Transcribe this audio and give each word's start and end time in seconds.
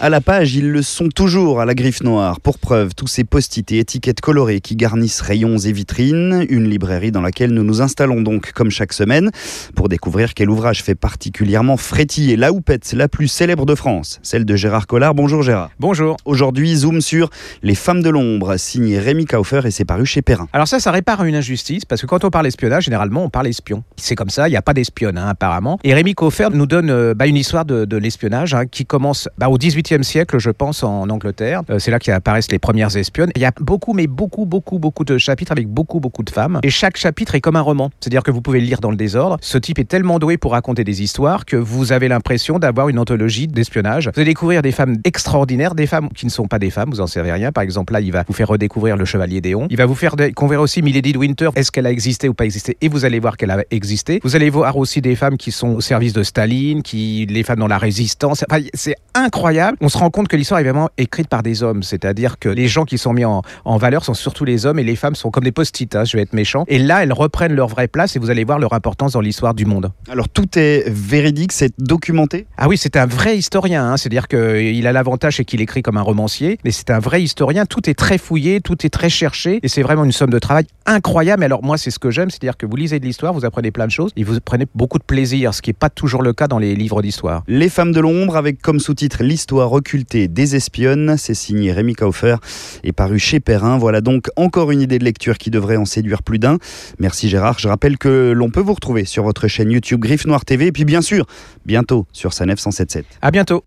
À 0.00 0.10
la 0.10 0.20
page, 0.20 0.56
ils 0.56 0.72
le 0.72 0.82
sont 0.82 1.08
toujours 1.08 1.60
à 1.60 1.64
la 1.64 1.74
griffe 1.74 2.02
noire. 2.02 2.40
Pour 2.40 2.58
preuve, 2.58 2.96
tous 2.96 3.06
ces 3.06 3.22
post-it 3.22 3.70
et 3.70 3.78
étiquettes 3.78 4.20
colorées 4.20 4.60
qui 4.60 4.74
garnissent 4.74 5.20
rayons 5.20 5.56
et 5.56 5.70
vitrines. 5.70 6.44
Une 6.48 6.68
librairie 6.68 7.12
dans 7.12 7.20
laquelle 7.20 7.52
nous 7.52 7.62
nous 7.62 7.80
installons 7.80 8.20
donc, 8.20 8.50
comme 8.52 8.70
chaque 8.70 8.92
semaine, 8.92 9.30
pour 9.76 9.88
découvrir 9.88 10.34
quel 10.34 10.50
ouvrage 10.50 10.82
fait 10.82 10.96
particulièrement 10.96 11.76
frétiller 11.76 12.36
la 12.36 12.52
houppette 12.52 12.92
la 12.92 13.06
plus 13.06 13.28
célèbre 13.28 13.66
de 13.66 13.76
France, 13.76 14.18
celle 14.24 14.44
de 14.44 14.56
Gérard 14.56 14.88
Collard. 14.88 15.14
Bonjour 15.14 15.42
Gérard. 15.42 15.70
Bonjour. 15.78 16.16
Aujourd'hui, 16.24 16.74
zoom 16.74 17.00
sur 17.00 17.30
Les 17.62 17.76
femmes 17.76 18.02
de 18.02 18.10
l'ombre, 18.10 18.56
signé 18.56 18.98
Rémi 18.98 19.26
Kaufer 19.26 19.60
et 19.64 19.70
c'est 19.70 19.84
paru 19.84 20.06
chez 20.06 20.22
Perrin. 20.22 20.48
Alors 20.52 20.66
ça, 20.66 20.80
ça 20.80 20.90
répare 20.90 21.24
une 21.24 21.36
injustice, 21.36 21.84
parce 21.84 22.00
que 22.00 22.06
quand 22.06 22.24
on 22.24 22.30
parle 22.30 22.48
espionnage, 22.48 22.86
généralement, 22.86 23.24
on 23.24 23.30
parle 23.30 23.46
espion. 23.46 23.84
C'est 23.96 24.16
comme 24.16 24.30
ça, 24.30 24.48
il 24.48 24.50
n'y 24.50 24.56
a 24.56 24.62
pas 24.62 24.74
d'espionne, 24.74 25.16
hein, 25.16 25.28
apparemment. 25.28 25.78
Et 25.84 25.94
Rémi 25.94 26.14
Kaufer 26.14 26.48
nous 26.52 26.66
donne 26.66 26.90
euh, 26.90 27.14
bah, 27.14 27.28
une 27.28 27.36
histoire 27.36 27.64
de, 27.64 27.84
de 27.84 27.96
l'espionnage 27.96 28.54
hein, 28.54 28.66
qui 28.66 28.84
commence 28.84 29.28
bah, 29.38 29.48
au 29.48 29.56
Siècle, 30.02 30.38
je 30.38 30.50
pense, 30.50 30.82
en 30.82 31.08
Angleterre. 31.08 31.62
Euh, 31.70 31.78
c'est 31.78 31.90
là 31.90 31.98
qu'apparaissent 31.98 32.50
les 32.50 32.58
premières 32.58 32.96
espionnes. 32.96 33.30
Il 33.36 33.42
y 33.42 33.44
a 33.44 33.52
beaucoup, 33.60 33.92
mais 33.92 34.06
beaucoup, 34.06 34.46
beaucoup, 34.46 34.78
beaucoup 34.78 35.04
de 35.04 35.18
chapitres 35.18 35.52
avec 35.52 35.68
beaucoup, 35.68 36.00
beaucoup 36.00 36.22
de 36.22 36.30
femmes. 36.30 36.60
Et 36.62 36.70
chaque 36.70 36.96
chapitre 36.96 37.34
est 37.34 37.40
comme 37.40 37.56
un 37.56 37.60
roman. 37.60 37.90
C'est-à-dire 38.00 38.22
que 38.22 38.30
vous 38.30 38.40
pouvez 38.40 38.60
le 38.60 38.66
lire 38.66 38.80
dans 38.80 38.90
le 38.90 38.96
désordre. 38.96 39.36
Ce 39.40 39.58
type 39.58 39.78
est 39.78 39.84
tellement 39.84 40.18
doué 40.18 40.36
pour 40.36 40.52
raconter 40.52 40.84
des 40.84 41.02
histoires 41.02 41.44
que 41.44 41.56
vous 41.56 41.92
avez 41.92 42.08
l'impression 42.08 42.58
d'avoir 42.58 42.88
une 42.88 42.98
anthologie 42.98 43.46
d'espionnage. 43.46 44.10
Vous 44.14 44.20
allez 44.20 44.30
découvrir 44.30 44.62
des 44.62 44.72
femmes 44.72 44.96
extraordinaires, 45.04 45.74
des 45.74 45.86
femmes 45.86 46.08
qui 46.14 46.26
ne 46.26 46.30
sont 46.30 46.46
pas 46.46 46.58
des 46.58 46.70
femmes, 46.70 46.90
vous 46.90 47.00
en 47.00 47.06
savez 47.06 47.32
rien. 47.32 47.52
Par 47.52 47.62
exemple, 47.62 47.92
là, 47.92 48.00
il 48.00 48.12
va 48.12 48.24
vous 48.26 48.34
faire 48.34 48.48
redécouvrir 48.48 48.96
le 48.96 49.04
Chevalier 49.04 49.40
d'Éon. 49.40 49.66
Il 49.70 49.76
va 49.76 49.86
vous 49.86 49.94
faire 49.94 50.16
découvrir 50.16 50.60
aussi 50.60 50.82
Milady 50.82 51.12
de 51.12 51.18
Winter. 51.18 51.50
Est-ce 51.54 51.70
qu'elle 51.70 51.86
a 51.86 51.90
existé 51.90 52.28
ou 52.28 52.34
pas 52.34 52.44
existé? 52.44 52.76
Et 52.80 52.88
vous 52.88 53.04
allez 53.04 53.20
voir 53.20 53.36
qu'elle 53.36 53.50
a 53.50 53.62
existé. 53.70 54.20
Vous 54.22 54.36
allez 54.36 54.50
voir 54.50 54.76
aussi 54.76 55.00
des 55.00 55.16
femmes 55.16 55.36
qui 55.36 55.52
sont 55.52 55.68
au 55.68 55.80
service 55.80 56.12
de 56.12 56.22
Staline, 56.22 56.82
qui 56.82 57.26
les 57.28 57.42
femmes 57.42 57.58
dans 57.58 57.66
la 57.66 57.78
résistance. 57.78 58.44
C'est 58.74 58.96
incroyable. 59.14 59.73
On 59.80 59.88
se 59.88 59.98
rend 59.98 60.10
compte 60.10 60.28
que 60.28 60.36
l'histoire 60.36 60.60
est 60.60 60.64
vraiment 60.64 60.88
écrite 60.98 61.28
par 61.28 61.42
des 61.42 61.62
hommes. 61.62 61.82
C'est-à-dire 61.82 62.38
que 62.38 62.48
les 62.48 62.68
gens 62.68 62.84
qui 62.84 62.98
sont 62.98 63.12
mis 63.12 63.24
en, 63.24 63.42
en, 63.64 63.76
valeur 63.76 64.04
sont 64.04 64.14
surtout 64.14 64.44
les 64.44 64.66
hommes 64.66 64.78
et 64.78 64.84
les 64.84 64.96
femmes 64.96 65.14
sont 65.14 65.30
comme 65.30 65.44
des 65.44 65.52
post-it. 65.52 65.94
Hein, 65.94 66.04
je 66.04 66.16
vais 66.16 66.22
être 66.22 66.32
méchant. 66.32 66.64
Et 66.68 66.78
là, 66.78 67.02
elles 67.02 67.12
reprennent 67.12 67.54
leur 67.54 67.68
vraie 67.68 67.88
place 67.88 68.16
et 68.16 68.18
vous 68.18 68.30
allez 68.30 68.44
voir 68.44 68.58
leur 68.58 68.72
importance 68.72 69.12
dans 69.12 69.20
l'histoire 69.20 69.54
du 69.54 69.66
monde. 69.66 69.92
Alors 70.08 70.28
tout 70.28 70.58
est 70.58 70.88
véridique, 70.88 71.52
c'est 71.52 71.72
documenté? 71.78 72.46
Ah 72.56 72.68
oui, 72.68 72.78
c'est 72.78 72.96
un 72.96 73.06
vrai 73.06 73.36
historien. 73.36 73.92
Hein. 73.92 73.96
C'est-à-dire 73.96 74.28
qu'il 74.28 74.86
a 74.86 74.92
l'avantage 74.92 75.34
c'est 75.36 75.44
qu'il 75.44 75.60
écrit 75.60 75.82
comme 75.82 75.96
un 75.96 76.02
romancier, 76.02 76.58
mais 76.64 76.70
c'est 76.70 76.90
un 76.90 76.98
vrai 76.98 77.22
historien. 77.22 77.66
Tout 77.66 77.88
est 77.90 77.94
très 77.94 78.18
fouillé, 78.18 78.60
tout 78.60 78.86
est 78.86 78.90
très 78.90 79.08
cherché 79.08 79.60
et 79.62 79.68
c'est 79.68 79.82
vraiment 79.82 80.04
une 80.04 80.12
somme 80.12 80.30
de 80.30 80.38
travail 80.38 80.66
incroyable. 80.86 81.44
Alors 81.44 81.62
moi, 81.62 81.76
c'est 81.76 81.90
ce 81.90 81.98
que 81.98 82.10
j'aime, 82.10 82.30
c'est-à-dire 82.30 82.56
que 82.56 82.66
vous 82.66 82.76
lisez 82.76 83.00
de 83.00 83.04
l'histoire, 83.04 83.32
vous 83.32 83.44
apprenez 83.44 83.70
plein 83.70 83.86
de 83.86 83.90
choses 83.90 84.12
et 84.16 84.24
vous 84.24 84.38
prenez 84.44 84.66
beaucoup 84.74 84.98
de 84.98 85.04
plaisir, 85.04 85.54
ce 85.54 85.62
qui 85.62 85.70
n'est 85.70 85.74
pas 85.74 85.90
toujours 85.90 86.22
le 86.22 86.32
cas 86.32 86.46
dans 86.46 86.58
les 86.58 86.74
livres 86.74 87.02
d'histoire. 87.02 87.42
Les 87.48 87.68
femmes 87.68 87.92
de 87.92 88.00
l'ombre 88.00 88.36
avec 88.36 88.60
comme 88.60 88.80
sous-titre 88.80 89.22
l'histoire 89.22 89.63
occultée 89.72 90.28
des 90.28 90.56
espionnes, 90.56 91.16
c'est 91.18 91.34
signé 91.34 91.72
Rémi 91.72 91.94
Kaufer 91.94 92.36
et 92.82 92.92
paru 92.92 93.18
chez 93.18 93.40
Perrin. 93.40 93.78
Voilà 93.78 94.00
donc 94.00 94.28
encore 94.36 94.70
une 94.70 94.80
idée 94.80 94.98
de 94.98 95.04
lecture 95.04 95.38
qui 95.38 95.50
devrait 95.50 95.76
en 95.76 95.84
séduire 95.84 96.22
plus 96.22 96.38
d'un. 96.38 96.58
Merci 96.98 97.28
Gérard. 97.28 97.58
Je 97.58 97.68
rappelle 97.68 97.98
que 97.98 98.32
l'on 98.32 98.50
peut 98.50 98.60
vous 98.60 98.74
retrouver 98.74 99.04
sur 99.04 99.24
votre 99.24 99.48
chaîne 99.48 99.70
YouTube 99.70 100.00
Griffe 100.00 100.26
Noire 100.26 100.44
TV 100.44 100.66
et 100.66 100.72
puis 100.72 100.84
bien 100.84 101.00
sûr, 101.00 101.26
bientôt 101.64 102.06
sur 102.12 102.32
Sanef 102.32 102.58
177. 102.58 103.06
À 103.22 103.30
bientôt. 103.30 103.64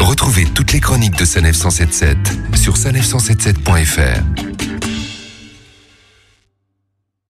Retrouvez 0.00 0.44
toutes 0.54 0.72
les 0.72 0.80
chroniques 0.80 1.16
de 1.16 1.24
Sanef 1.24 1.54
177 1.54 2.16
sur 2.56 2.74
sanef177.fr. 2.74 4.49